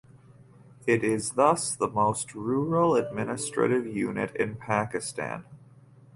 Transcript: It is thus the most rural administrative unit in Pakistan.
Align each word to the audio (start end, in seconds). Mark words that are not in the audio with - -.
It 0.87 1.03
is 1.03 1.33
thus 1.33 1.75
the 1.75 1.87
most 1.87 2.33
rural 2.33 2.95
administrative 2.95 3.85
unit 3.85 4.35
in 4.35 4.55
Pakistan. 4.55 5.45